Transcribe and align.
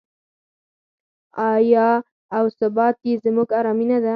آیا 1.51 1.89
او 2.37 2.43
ثبات 2.59 2.97
یې 3.07 3.13
زموږ 3.23 3.47
ارامي 3.59 3.85
نه 3.91 3.97
ده؟ 4.03 4.09